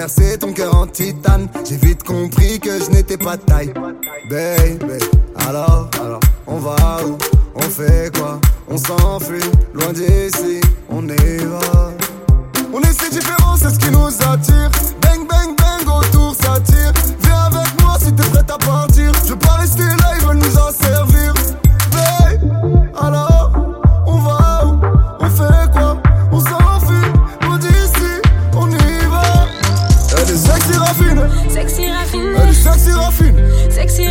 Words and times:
percer 0.00 0.38
ton 0.38 0.54
cœur 0.54 0.74
en 0.74 0.86
titane. 0.86 1.46
J'ai 1.68 1.76
vite 1.76 2.04
compris 2.04 2.58
que 2.58 2.70
je 2.82 2.90
n'étais 2.90 3.18
pas 3.18 3.36
taille. 3.36 3.70
Baby, 4.30 4.98
alors, 5.46 5.90
alors, 6.00 6.20
on 6.46 6.56
va 6.56 6.74
où? 7.06 7.18
On 7.54 7.68
fait 7.78 8.10
quoi? 8.16 8.40
On 8.70 8.78
s'enfuit, 8.78 9.50
loin 9.74 9.92
d'ici. 9.92 10.49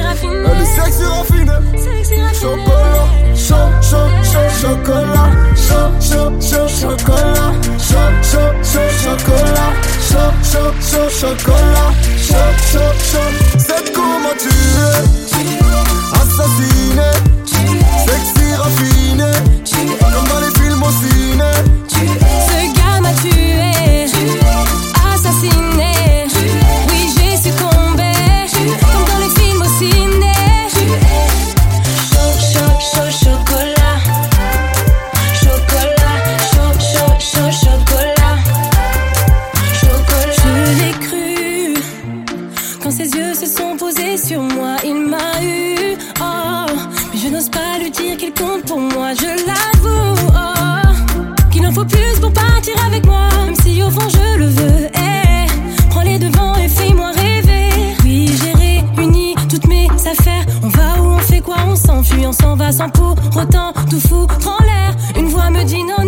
raffiné. 0.09 0.35
Elle 0.35 0.61
est 0.61 0.65
sexy 0.65 1.03
Chocolat, 2.39 3.07
chaud, 3.35 3.69
chaud, 3.81 4.09
chaud, 4.23 4.49
chocolat. 4.61 5.29
Chaud, 5.55 5.91
chaud, 6.39 6.67
chocolat. 6.67 7.51
Chaud, 7.77 8.11
chaud, 8.23 8.51
chocolat. 9.03 9.71
Chaud, 10.09 10.31
chaud, 10.43 10.71
chaud, 10.81 11.09
chocolat. 11.09 11.89
sur 44.29 44.41
moi, 44.43 44.75
il 44.85 45.07
m'a 45.09 45.41
eu. 45.41 45.97
Oh, 46.21 46.71
mais 47.11 47.19
je 47.19 47.29
n'ose 47.29 47.49
pas 47.49 47.79
lui 47.79 47.89
dire 47.89 48.15
qu'il 48.15 48.31
compte 48.31 48.63
pour 48.67 48.79
moi, 48.79 49.15
je 49.15 49.29
l'avoue. 49.47 50.21
Oh, 50.27 51.49
qu'il 51.49 51.65
en 51.65 51.71
faut 51.71 51.83
plus 51.85 52.19
pour 52.21 52.31
partir 52.31 52.75
avec 52.85 53.07
moi, 53.07 53.27
même 53.43 53.55
si 53.63 53.81
au 53.81 53.89
fond 53.89 54.07
je 54.07 54.37
le 54.37 54.45
veux. 54.45 54.85
Hey, 54.93 55.47
prends 55.89 56.03
les 56.03 56.19
devants 56.19 56.53
et 56.63 56.69
fais-moi 56.69 57.09
rêver. 57.11 57.71
Oui, 58.03 58.31
j'ai 58.39 58.53
réuni 58.53 59.33
toutes 59.49 59.65
mes 59.65 59.87
affaires. 60.05 60.45
On 60.61 60.69
va 60.69 61.01
où, 61.01 61.07
on 61.07 61.17
fait 61.17 61.41
quoi, 61.41 61.57
on 61.67 61.75
s'enfuit, 61.75 62.27
on 62.27 62.31
s'en 62.31 62.55
va 62.55 62.71
sans 62.71 62.89
pour 62.89 63.15
autant 63.35 63.73
tout 63.89 63.99
foutre 63.99 64.37
en 64.47 64.63
l'air. 64.63 64.95
Une 65.17 65.29
voix 65.29 65.49
me 65.49 65.63
dit 65.63 65.83
non. 65.83 65.98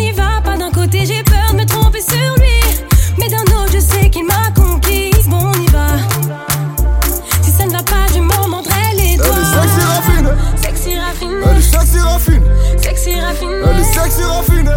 Elle 13.44 13.79
est 13.79 13.84
sexy 13.84 14.24
raffinée. 14.24 14.69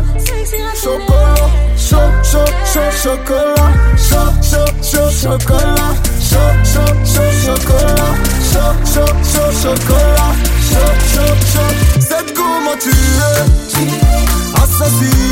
Chocolat, 0.75 1.51
chaud, 1.77 1.97
chaud, 2.23 2.51
chaud, 2.73 2.91
chocolat. 3.03 3.73
Chaud, 3.97 4.31
chaud, 4.43 4.71
chaud, 4.83 5.11
chocolat. 5.11 5.95
Chaud, 6.21 6.55
chaud, 6.65 6.95
chaud, 7.05 7.33
chocolat. 7.45 8.13
Chaud, 8.53 8.75
chaud, 8.85 9.13
chaud, 9.23 9.53
chocolat. 9.63 10.33
Chaud, 10.69 10.95
chaud, 11.13 11.35
chaud. 11.53 11.73
C'est 12.01 12.35
comment 12.35 12.77
tu 12.81 12.91
es. 12.91 13.45
Assassiné. 14.63 15.24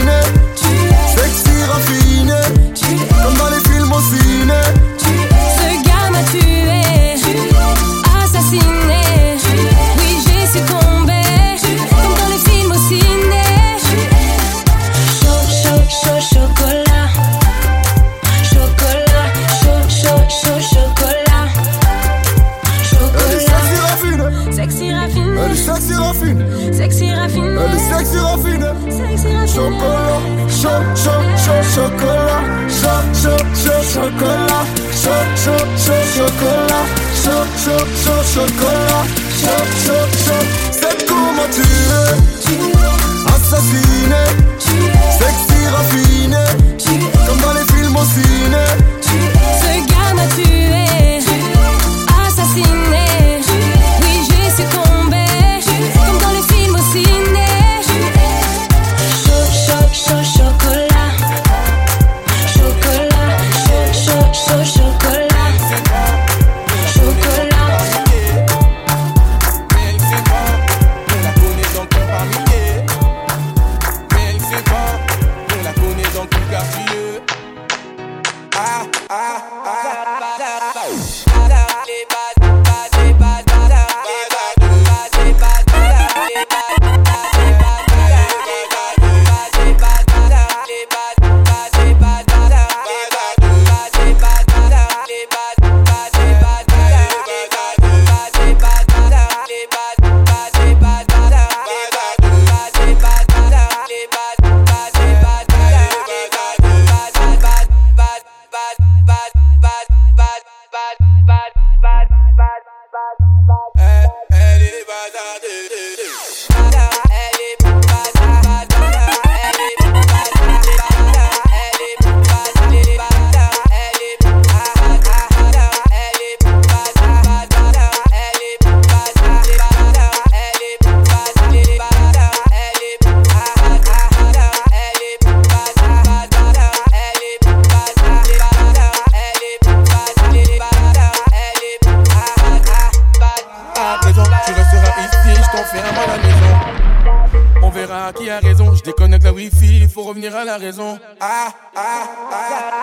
qui 148.11 148.29
a 148.29 148.41
raison 148.41 148.75
Je 148.75 148.83
déconnecte 148.83 149.25
la 149.25 149.33
wifi, 149.33 149.87
faut 149.87 150.03
revenir 150.03 150.35
à 150.35 150.45
la 150.45 150.57
raison. 150.57 150.99
Ah, 151.21 151.49
ah, 151.77 152.09
ah. 152.33 152.83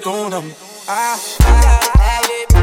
Tunam. 0.00 0.44
Ah, 0.88 1.16
ah, 1.42 1.80
ah, 1.98 2.55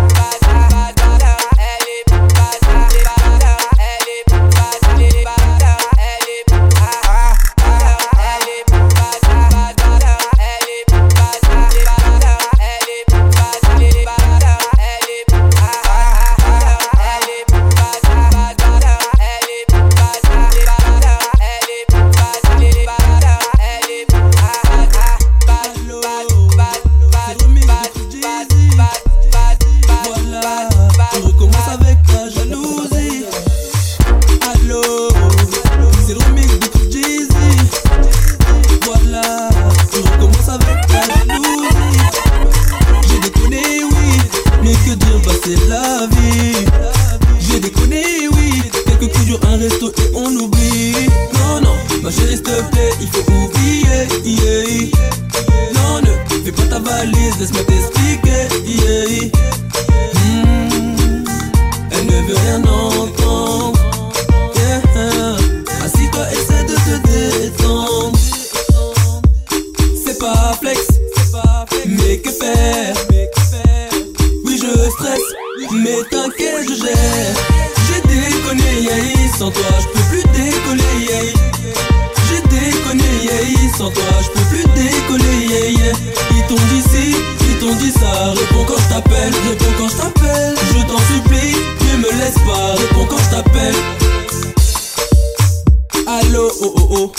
oh 96.64 96.74
oh 96.76 96.88
oh. 96.92 97.12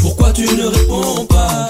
Pourquoi 0.00 0.32
tu 0.32 0.42
ne 0.42 0.66
réponds 0.66 1.26
pas? 1.26 1.68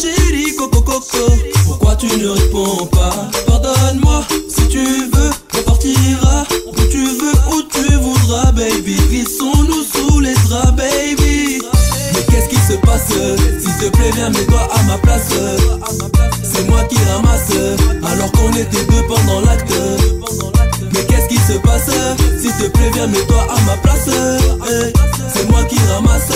Chérie 0.00 0.54
coco 0.56 0.80
coco, 0.80 1.32
pourquoi 1.66 1.96
tu 1.96 2.06
ne 2.06 2.28
réponds 2.28 2.86
pas? 2.86 3.28
Pardonne-moi 3.46 4.24
si 4.48 4.66
tu 4.68 4.84
veux, 4.84 5.30
on 5.58 5.62
partira 5.62 6.44
où 6.66 6.74
tu 6.90 7.04
veux, 7.04 7.56
où 7.56 7.62
tu 7.72 7.94
voudras, 7.96 8.52
baby. 8.52 8.96
Glissons-nous 9.10 9.84
sous 9.84 10.20
les 10.20 10.34
draps, 10.48 10.72
baby. 10.76 11.62
Mais 12.14 12.22
qu'est-ce 12.28 12.48
qui 12.48 12.56
se 12.56 12.76
passe? 12.78 13.08
S'il 13.08 13.90
te 13.90 13.96
plaît, 13.96 14.10
viens 14.14 14.30
mets-toi 14.30 14.68
à 14.72 14.82
ma 14.84 14.98
place. 14.98 15.30
C'est 16.42 16.68
moi 16.68 16.82
qui 16.84 16.98
ramasse, 17.12 17.52
alors 18.04 18.32
qu'on 18.32 18.50
était 18.52 18.84
deux 18.86 19.06
pendant 19.06 19.40
l'acte. 19.40 19.74
Mais 20.92 21.04
qu'est-ce 21.04 21.28
qui 21.28 21.38
se 21.38 21.58
passe? 21.58 21.90
te 22.58 22.68
préviens, 22.70 23.06
mets 23.06 23.24
toi 23.26 23.46
à 23.48 23.60
ma 23.62 23.76
place. 23.78 24.08
Eh. 24.08 24.92
C'est 25.32 25.48
moi 25.50 25.62
qui 25.64 25.78
ramasse, 25.92 26.32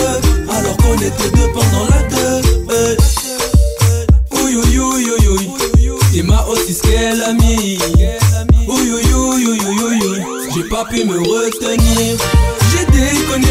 alors 0.49 0.77
qu'on 0.79 0.95
était 0.95 1.31
deux 1.37 1.49
pendant 1.53 1.87
la 1.91 2.03
deux. 2.09 2.41
Eh. 2.71 4.37
Ouïe 4.37 4.57
ouïe 4.57 4.79
ouïe 4.79 5.11
ouïe 5.11 5.29
ouïe, 5.29 5.99
t'es 6.13 6.23
ma 6.23 6.45
aussi 6.47 6.75
qu'elle 6.81 7.23
a 7.23 7.33
mis. 7.33 7.79
Ouïe 8.69 8.93
j'ai 10.55 10.65
pas 10.65 10.85
pu 10.85 11.05
me 11.05 11.19
retenir. 11.19 12.17
J'ai 12.71 12.85
déconné, 12.87 13.47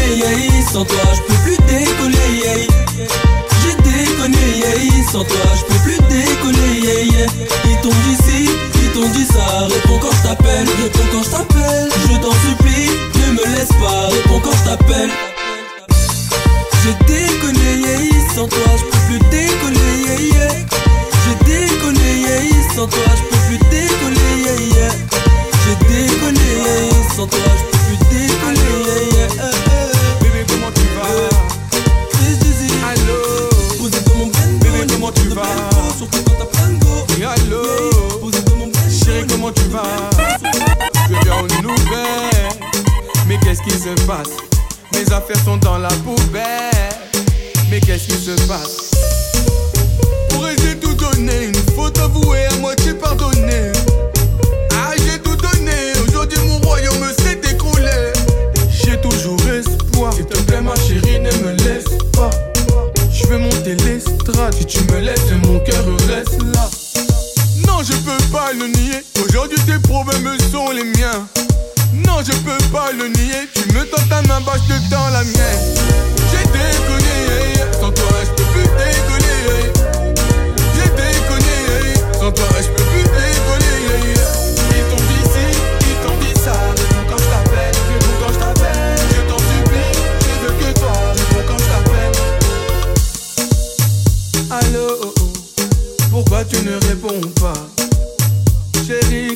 sans 0.72 0.84
toi, 0.84 0.96
je 1.14 1.34
plus 1.42 1.56
décoller. 1.66 2.31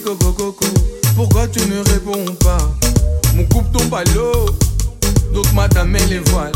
coco 0.00 0.54
pourquoi 1.14 1.46
tu 1.48 1.60
ne 1.66 1.78
réponds 1.78 2.34
pas? 2.40 2.58
Mon 3.34 3.44
coupe 3.44 3.72
tombe 3.72 3.94
à 3.94 4.04
l'eau, 4.14 4.46
donc 5.32 5.50
madame 5.54 5.96
elle 5.96 6.08
les 6.08 6.18
voiles. 6.30 6.52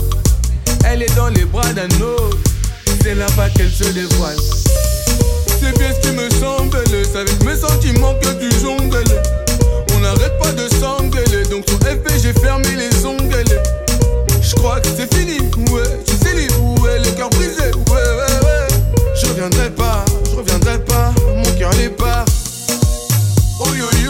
Elle 0.85 1.02
est 1.02 1.14
dans 1.16 1.28
les 1.28 1.44
bras 1.44 1.73
d'un 1.73 1.88
autre, 2.00 2.37
c'est 3.02 3.14
là-bas 3.14 3.49
qu'elle 3.50 3.70
se 3.70 3.85
dévoile. 3.85 4.37
C'est 5.61 5.78
bien 5.78 5.88
ce 5.94 6.06
qui 6.06 6.14
me 6.14 6.28
semble, 6.30 6.78
c'est 6.90 7.18
avec 7.18 7.42
mes 7.44 7.56
sentiments 7.56 8.14
que 8.20 8.28
tu 8.40 8.50
jongles. 8.61 9.04
On 9.94 10.00
n'arrête 10.00 10.38
pas 10.38 10.52
de 10.52 10.68
s'engueuler, 10.68 11.44
donc 11.50 11.64
sur 11.68 11.78
FP 11.78 12.11
j'ai 12.23 12.32
fermé 12.35 12.68
les 12.76 13.04
ongles. 13.06 13.44
Je 14.42 14.54
crois 14.56 14.80
que 14.80 14.88
c'est 14.97 15.12
fini, 15.14 15.38
ouais, 15.73 15.82
tu 16.04 16.14
sais 16.16 16.35
ouais, 16.35 16.99
le 16.99 17.11
cœur 17.16 17.30
brisé, 17.30 17.70
ouais, 17.73 17.92
ouais, 17.92 18.47
ouais. 18.47 18.68
Je 19.14 19.26
reviendrai 19.26 19.70
pas. 19.70 20.04
you, 23.81 23.89
you. 24.03 24.10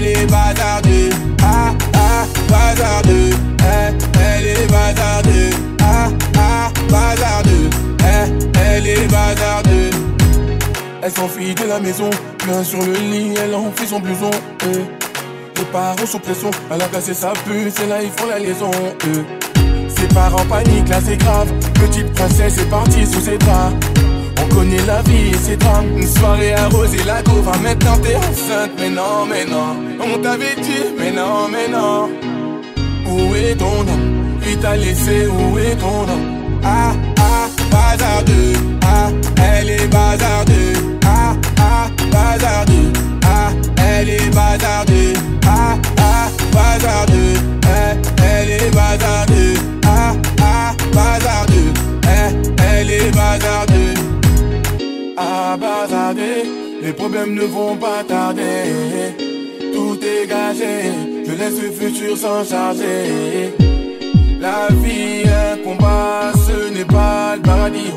elle 0.00 0.06
est 0.06 0.26
bazardeux, 0.26 1.10
ah 1.42 1.74
ah, 1.94 2.24
bazardeux, 2.48 3.30
eh, 3.58 4.18
elle 4.18 4.46
est 4.46 4.70
bazardeux, 4.70 5.50
ah 5.82 6.08
ah, 6.38 6.70
bazardeux, 6.90 7.70
eh, 8.00 8.58
elle 8.58 8.86
est 8.86 9.08
bazardeux. 9.08 9.90
Elle 11.02 11.10
s'enfuit 11.10 11.54
de 11.54 11.64
la 11.64 11.80
maison, 11.80 12.10
bien 12.46 12.62
sur 12.64 12.82
le 12.82 12.92
lit, 12.92 13.34
elle 13.42 13.54
enfuit 13.54 13.86
son 13.86 14.00
blouson. 14.00 14.30
Eh. 14.64 14.78
Les 15.58 15.66
parents 15.66 16.06
sous 16.06 16.18
pression, 16.18 16.50
elle 16.70 16.80
a 16.80 16.86
cassé 16.86 17.12
sa 17.12 17.32
puce 17.32 17.80
et 17.80 17.86
là 17.86 18.02
ils 18.02 18.10
font 18.10 18.26
la 18.26 18.38
liaison. 18.38 18.70
Eh. 19.04 19.88
Ses 19.88 20.08
parents 20.14 20.46
paniquent, 20.46 20.88
là 20.88 21.00
c'est 21.04 21.18
grave. 21.18 21.52
Petite 21.74 22.10
princesse 22.14 22.58
est 22.58 22.70
partie 22.70 23.06
sous 23.06 23.20
ses 23.20 23.36
draps. 23.38 23.74
On 24.50 24.54
connaît 24.54 24.84
la 24.86 25.02
vie 25.02 25.30
et 25.30 25.36
ses 25.36 25.56
drames. 25.56 25.86
Une 25.96 26.06
soirée 26.06 26.54
arrosée, 26.54 27.04
la 27.06 27.22
go 27.22 27.42
va 27.42 27.56
maintenant 27.58 27.96
t'es 28.02 28.16
enceinte. 28.16 28.72
Mais 28.78 28.90
non, 28.90 29.26
mais 29.28 29.44
non, 29.44 29.76
on 30.00 30.18
t'avait 30.18 30.56
dit, 30.56 30.94
mais 30.98 31.12
non, 31.12 31.48
mais 31.50 31.68
non. 31.68 32.08
Où 33.06 33.34
est 33.34 33.54
ton 33.56 33.80
homme 33.80 34.38
Il 34.46 34.58
t'a 34.58 34.76
laissé, 34.76 35.26
où 35.26 35.58
est 35.58 35.76
ton 35.76 36.02
homme 36.02 36.60
Ah, 36.64 36.92
ah, 37.18 37.48
bazardeux, 37.70 38.54
ah, 38.82 39.10
elle 39.36 39.70
est 39.70 39.88
bazardeux, 39.88 40.98
ah, 41.04 41.34
ah, 41.58 41.88
bazardeux, 42.12 42.92
ah, 43.24 43.50
elle 43.76 44.08
est 44.10 44.30
bazardeux, 44.34 45.12
ah, 45.46 45.76
ah, 45.98 46.28
bazardeux, 46.52 47.34
eh, 47.64 48.22
elle 48.22 48.50
est 48.50 48.70
bazardeux, 48.70 49.54
ah, 49.86 50.12
ah, 50.40 50.74
bazardeux, 50.94 51.72
eh, 52.04 52.34
elle 52.72 52.90
est 52.90 53.10
bazardeux. 53.10 54.09
Les 56.82 56.94
problèmes 56.94 57.34
ne 57.34 57.42
vont 57.42 57.76
pas 57.76 58.02
tarder, 58.02 59.14
tout 59.72 59.98
est 60.02 60.26
gagé, 60.26 60.90
je 61.26 61.32
laisse 61.32 61.62
le 61.62 61.70
futur 61.70 62.16
s'en 62.16 62.42
charger. 62.42 63.54
La 64.40 64.68
vie 64.82 65.22
un 65.28 65.56
combat, 65.62 66.32
ce 66.46 66.72
n'est 66.72 66.84
pas 66.84 67.36
le 67.36 67.42
paradis. 67.42 67.92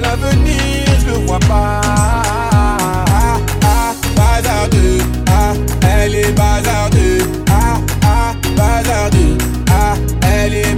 L'avenir, 0.00 0.84
je 1.00 1.12
le 1.12 1.26
vois 1.26 1.38
pas. 1.38 1.80
Ah, 1.84 3.38
ah, 3.64 3.94
bazardeux, 4.16 4.98
ah, 5.28 5.52
elle 5.96 6.14
est 6.16 6.32
bazardeux. 6.32 7.18
Ah, 7.50 7.78
ah, 8.04 8.34
bazardeux, 8.56 9.38
ah, 9.70 9.94
elle 10.22 10.54
est. 10.54 10.74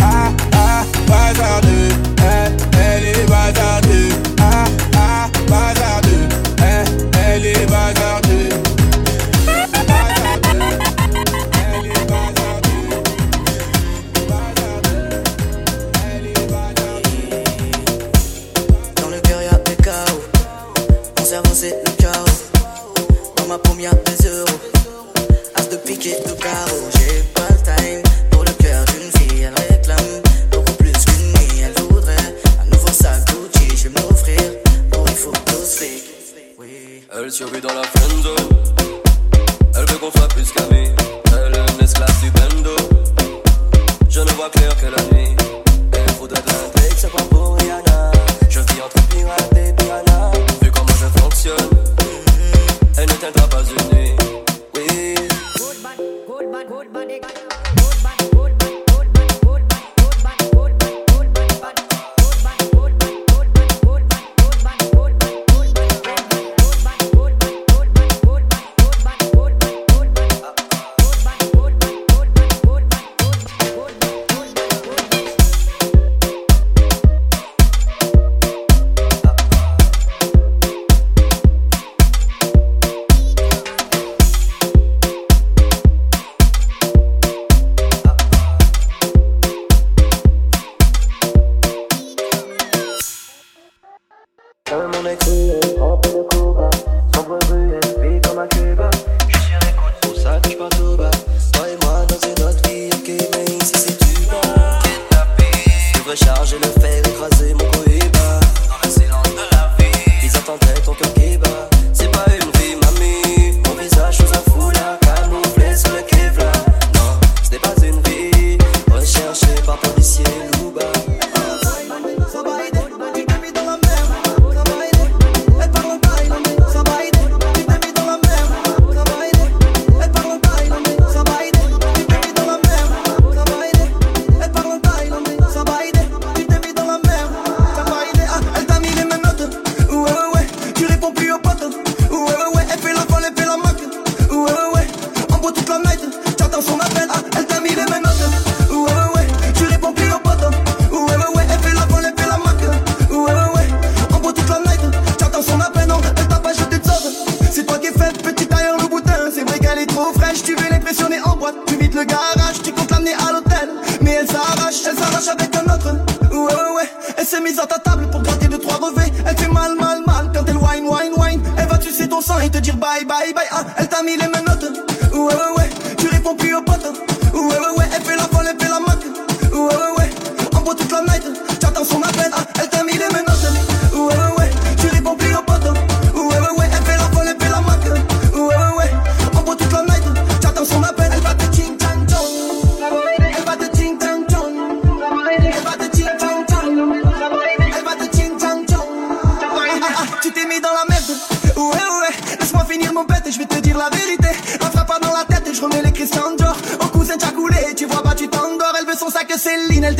Ah, 0.00 0.30
ah, 0.54 0.84
bazardeux, 1.08 1.88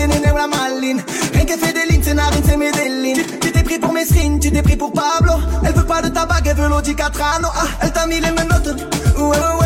t'es 0.09 0.33
la 0.33 0.47
maline. 0.47 1.03
Rien 1.35 1.45
qu'elle 1.45 1.59
fait 1.59 1.73
des 1.73 1.93
lignes, 1.93 2.03
c'est 2.03 2.15
narine, 2.15 2.43
c'est 2.47 2.57
Medellin. 2.57 3.23
Tu 3.41 3.53
t'es 3.53 3.63
pris 3.63 3.79
pour 3.79 3.93
mes 3.93 4.05
signes, 4.05 4.39
tu 4.39 4.51
t'es 4.51 4.63
pris 4.63 4.77
pour 4.77 4.93
Pablo. 4.93 5.35
Elle 5.65 5.73
veut 5.73 5.85
pas 5.85 6.03
de 6.03 6.09
tabac, 6.09 6.43
elle 6.45 6.57
veut 6.57 6.69
l'Audi 6.69 6.95
Catrano. 6.95 7.49
Ah, 7.55 7.67
elle 7.83 7.93
t'a 7.93 8.07
mis 8.07 8.21
les 8.21 8.31
menottes. 8.31 8.77
Ouais, 9.17 9.23
ouais, 9.23 9.61
ouais. 9.61 9.62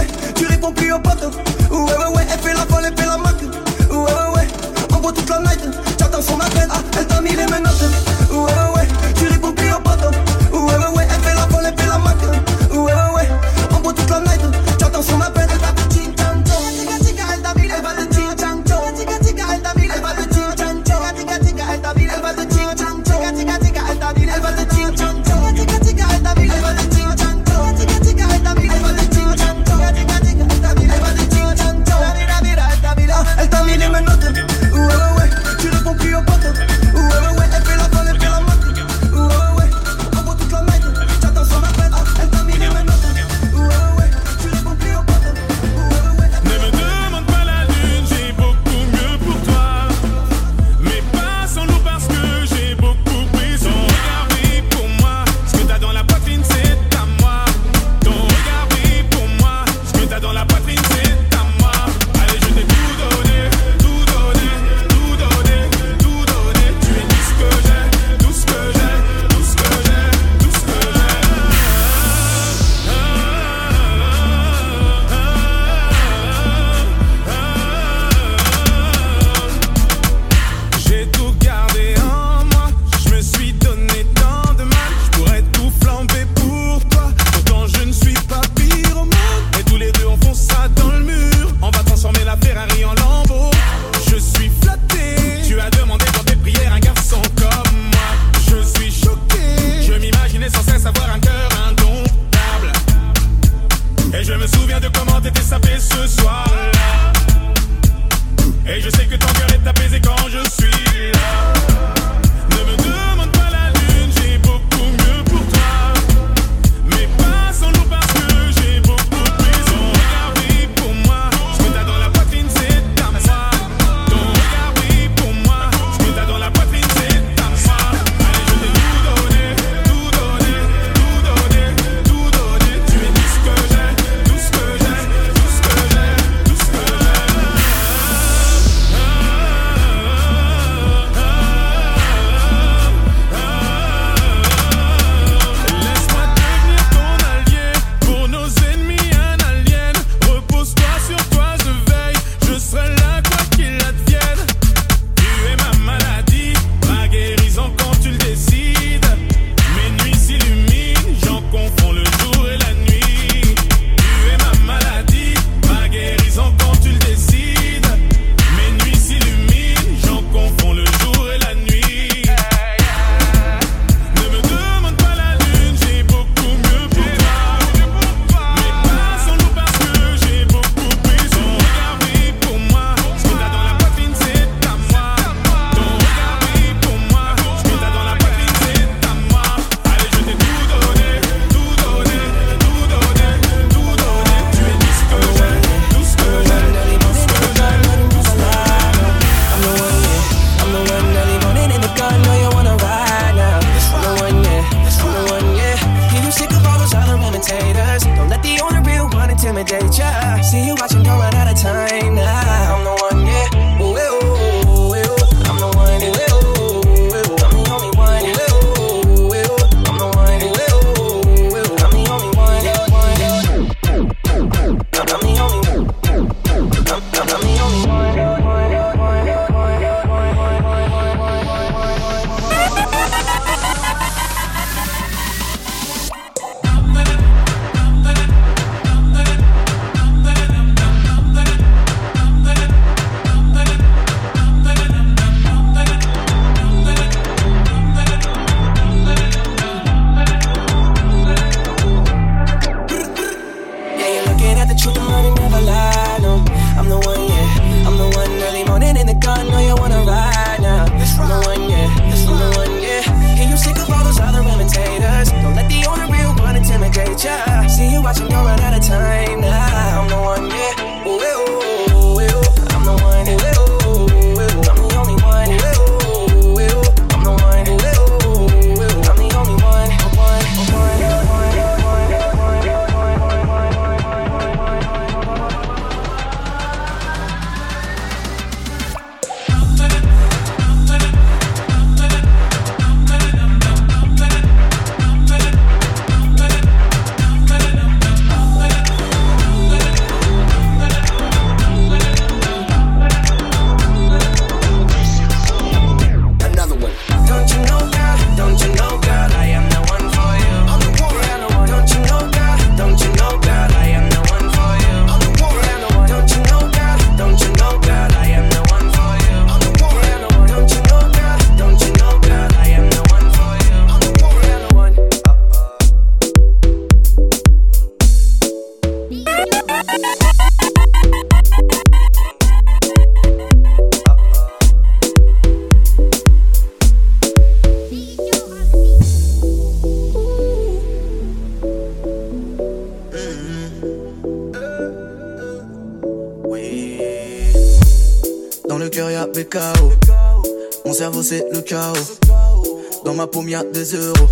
Paume 353.36 353.50
y'a 353.50 353.62
des 353.64 353.94
euros. 353.94 354.30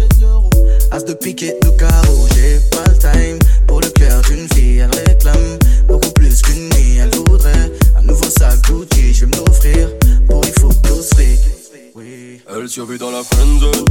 As 0.91 1.05
de 1.05 1.13
piquet 1.13 1.59
de 1.63 1.69
carreau. 1.77 2.27
J'ai 2.35 2.59
pas 2.71 2.85
le 2.91 2.97
time 2.97 3.39
pour 3.67 3.83
le 3.83 3.89
cœur 3.89 4.23
d'une 4.23 4.49
fille. 4.55 4.79
Elle 4.79 4.95
réclame 5.07 5.59
beaucoup 5.87 6.11
plus 6.13 6.41
qu'une 6.41 6.71
nuit. 6.71 6.97
Elle 6.99 7.15
voudrait 7.15 7.71
un 7.99 8.03
nouveau 8.03 8.31
sac 8.39 8.59
Gucci. 8.67 9.13
Je 9.13 9.27
vais 9.27 9.37
me 9.37 9.45
l'offrir. 9.45 9.91
Pour 10.27 10.43
il 10.47 10.53
faut. 10.59 10.71
Oui. 11.95 12.41
Elle 12.49 12.69
survit 12.69 12.97
dans 12.97 13.11
la 13.11 13.23
friend 13.23 13.61
zone. 13.61 13.85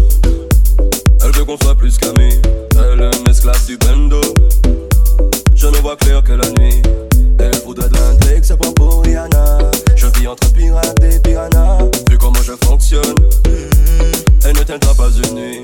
Elle 1.24 1.32
veut 1.32 1.46
qu'on 1.46 1.58
soit 1.58 1.76
plus 1.76 1.96
qu'amis. 2.00 2.42
Elle 2.72 3.02
est 3.02 3.18
une 3.20 3.30
esclave 3.30 3.66
du 3.68 3.78
bendo. 3.78 4.22
Je 5.54 5.68
ne 5.68 5.78
vois 5.78 5.96
clair 5.96 6.24
que 6.24 6.34
la 6.34 6.50
nuit. 6.58 6.82
Elle 7.40 7.56
voudrait 7.64 7.90
de 7.90 7.96
l'intrigue, 7.96 8.44
c'est 8.44 8.58
pas 8.58 8.72
pour 8.76 9.04
Rihanna. 9.04 9.60
Je 9.96 10.08
vis 10.18 10.28
entre 10.28 10.52
pirates 10.54 11.04
et 11.04 11.20
piranha. 11.20 11.78
Vu 12.10 12.18
comment 12.18 12.42
je 12.42 12.54
fonctionne, 12.66 13.16
elle 14.60 15.34
ne. 15.34 15.64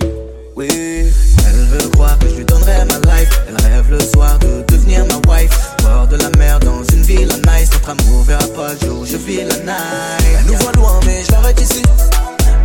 Oui, 0.55 0.67
Elle 0.69 1.65
veut 1.67 1.89
croire 1.89 2.17
que 2.19 2.27
je 2.27 2.35
lui 2.35 2.45
donnerai 2.45 2.85
ma 2.85 3.15
life. 3.15 3.41
Elle 3.47 3.71
rêve 3.71 3.89
le 3.89 3.99
soir 3.99 4.37
de 4.39 4.63
devenir 4.67 5.05
ma 5.05 5.33
wife. 5.33 5.51
Bord 5.83 6.07
de 6.07 6.17
la 6.17 6.29
mer 6.37 6.59
dans 6.59 6.83
une 6.93 7.03
ville 7.03 7.27
nice. 7.47 7.69
Notre 7.73 7.89
amour 7.89 8.23
verra 8.23 8.47
pas 8.55 8.73
le 8.73 8.87
jour, 8.87 9.05
je 9.05 9.17
vis 9.17 9.37
la 9.37 9.55
night. 9.57 10.39
Elle 10.39 10.45
nous 10.47 10.57
voit 10.59 10.71
loin, 10.73 10.99
mais 11.05 11.23
je 11.23 11.31
l'arrête 11.31 11.59
ici. 11.61 11.81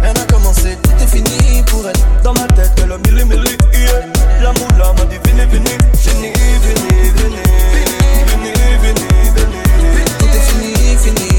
Rien 0.03 0.13
n'a 0.13 0.25
commencé, 0.33 0.77
tout 0.83 0.91
est 1.03 1.07
fini 1.07 1.63
pour 1.67 1.87
elle. 1.87 2.23
dans 2.23 2.35
ma 2.35 2.47
tête, 2.49 2.73
elle 2.83 2.93
a 2.93 2.99
mille 2.99 3.21
et. 3.21 4.43
L'amour 4.43 4.69
là 4.79 4.93
m'a 4.99 5.05
dit 5.07 5.17
venez, 5.25 5.47
venez. 5.47 5.79
Venez, 6.05 6.33
venez, 6.33 7.11
venez. 7.17 7.43
Venez, 8.27 8.53
venez, 8.83 9.31
venez. 9.35 9.63
Tout 10.19 10.27
est 10.27 10.41
fini, 10.41 10.75
fini, 10.75 11.17
fini. 11.17 11.34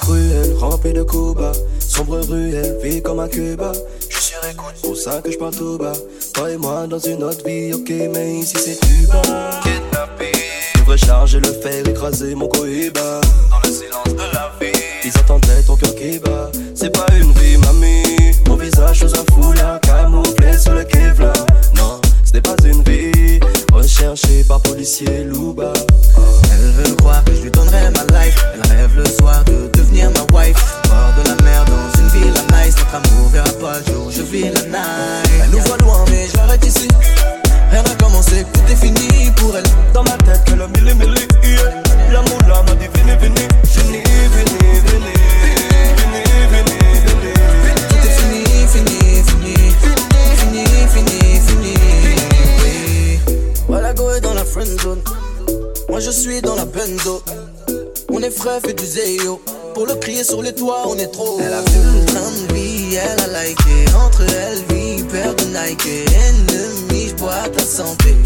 Ce 0.00 0.06
monde 0.06 0.18
est 0.18 0.30
cruel, 0.30 0.56
rempli 0.58 0.92
de 0.92 1.02
coups 1.02 1.40
bas. 1.40 1.52
Sombre 1.78 2.20
ruelle, 2.20 2.78
vie 2.82 3.02
comme 3.02 3.20
à 3.20 3.28
Cuba. 3.28 3.72
Je 4.08 4.16
suis 4.16 4.34
sur 4.34 4.44
écoute, 4.48 4.74
pour 4.82 4.96
ça 4.96 5.20
que 5.22 5.30
je 5.30 5.38
parle 5.38 5.54
tout 5.54 5.78
bas. 5.78 5.92
Toi 6.34 6.50
et 6.50 6.56
moi 6.56 6.86
dans 6.86 6.98
une 6.98 7.22
autre 7.22 7.44
vie, 7.44 7.72
ok, 7.72 7.90
mais 8.12 8.38
ici 8.38 8.56
c'est 8.58 8.78
Cuba. 8.80 9.22
Kidnappé, 9.62 10.32
je 10.76 10.90
recharger 10.90 11.40
le 11.40 11.52
fer, 11.52 11.86
écraser 11.86 12.34
mon 12.34 12.48
cohiba. 12.48 13.20
Dans 13.50 13.60
le 13.64 13.72
silence 13.72 14.14
de 14.14 14.34
la 14.34 14.52
vie, 14.60 14.78
ils 15.04 15.18
attendaient 15.18 15.62
ton 15.66 15.76
cœur 15.76 15.94
qui 15.94 16.18
bat. 16.18 16.50
C'est 16.74 16.90
pas 16.90 17.06
une 17.14 17.32
vie, 17.32 17.56
mamie. 17.58 18.34
Mon 18.46 18.56
visage 18.56 19.00
sous 19.00 19.14
un 19.14 19.24
foulard, 19.34 19.80
camouflé 19.80 20.56
sous 20.58 20.72
le 20.72 20.84
Kevlar. 20.84 21.34
Non, 21.76 22.00
ce 22.24 22.32
n'est 22.32 22.42
pas 22.42 22.56
une 22.64 22.82
vie. 22.82 23.40
Recherché 23.72 24.44
par 24.44 24.60
policier 24.60 25.24
Louba. 25.24 25.72
Elle 26.52 26.84
veut 26.84 26.94
croire 26.96 27.22
que 27.24 27.34
je 27.34 27.42
lui 27.42 27.50
donnerai 27.50 27.59
la 34.38 34.62
night. 34.62 35.30
Elle 35.42 35.50
nous 35.50 35.58
voit 35.60 35.76
loin, 35.78 36.04
mais 36.10 36.28
je 36.28 36.36
l'arrête 36.36 36.64
ici. 36.64 36.88
Rien 37.70 37.82
n'a 37.82 37.94
commencé, 37.96 38.44
tout 38.52 38.72
est 38.72 38.76
fini 38.76 39.30
pour 39.36 39.56
elle. 39.56 39.64
Dans 39.92 40.04
ma 40.04 40.16
tête, 40.18 40.44
que 40.46 40.52
le 40.54 40.68
mille 40.68 40.88
et 40.88 40.94
mille. 40.94 41.14
Yeah. 41.42 41.82
L'amour 42.12 42.38
là 42.48 42.62
m'a 42.62 42.74
dit 42.74 42.86
venez, 42.94 43.16
venez. 43.16 43.48
Venez, 43.74 44.02
venez, 44.34 44.80
venez. 44.86 45.14
Fini, 48.16 48.44
fini, 48.68 48.98
fini. 49.26 49.54
Fini, 50.36 50.64
fini, 50.88 51.40
fini. 51.46 51.74
Dans 54.22 54.34
la 54.34 54.44
friend 54.44 54.80
zone. 54.80 55.02
Moi 55.88 56.00
je 56.00 56.10
suis 56.10 56.40
dans 56.40 56.54
la 56.54 56.64
benzo. 56.64 57.22
On 58.12 58.20
est 58.22 58.30
frais, 58.30 58.60
fait 58.60 58.74
du 58.74 58.84
zéyo. 58.84 59.40
Pour 59.74 59.86
le 59.86 59.94
crier 59.94 60.24
sur 60.24 60.42
les 60.42 60.52
toits, 60.52 60.82
on 60.86 60.96
est 60.98 61.08
trop. 61.08 61.38
Elle 61.40 61.52
a 61.52 61.60
vu 61.60 61.78
le 61.82 62.00
de 62.04 62.54
vie, 62.54 62.96
elle 62.96 63.20
a 63.20 63.44
liké. 63.44 63.94
Entre 63.94 64.22
elle, 64.22 64.58
vie, 64.68 65.02
paire 65.04 65.34
de 65.34 65.44
Nike. 65.44 65.86
Ennemi, 66.12 67.08
j'bois 67.08 67.48
ta 67.54 67.62
santé. 67.62 68.16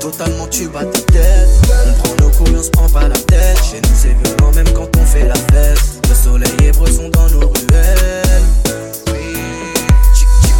Totalement 0.00 0.46
tu 0.48 0.68
bats 0.68 0.84
ta 0.84 1.00
tête. 1.12 1.48
On 1.86 1.92
prend 2.02 2.24
nos 2.24 2.30
couilles, 2.30 2.56
on 2.58 2.62
se 2.62 2.70
prend 2.70 2.88
pas 2.88 3.08
la 3.08 3.16
tête. 3.16 3.58
Chez 3.70 3.80
nous, 3.80 3.96
c'est 3.96 4.14
violent 4.22 4.52
même 4.54 4.68
quand 4.74 4.88
on 4.96 5.06
fait 5.06 5.26
la 5.26 5.34
fête. 5.34 5.78
Le 6.08 6.14
soleil 6.14 6.68
est 6.68 6.76
bresson 6.76 7.08
dans 7.08 7.28
nos 7.30 7.48
ruelles. 7.48 8.32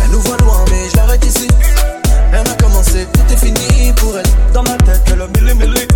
Elle 0.05 0.11
nous 0.11 0.21
voit 0.21 0.37
loin, 0.39 0.65
mais 0.71 0.89
je 0.91 0.97
l'arrête 0.97 1.25
ici. 1.25 1.49
Rien 2.33 2.43
n'a 2.43 2.55
commencé, 2.55 3.07
tout 3.13 3.33
est 3.33 3.37
fini 3.37 3.93
pour 3.97 4.17
elle. 4.19 4.53
Dans 4.53 4.63
ma 4.63 4.77
tête, 4.79 5.05
que 5.05 5.15
le 5.15 5.27
mille 5.29 5.51
et 5.51 5.55
mille. 5.55 5.96